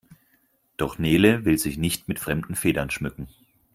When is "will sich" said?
1.45-1.77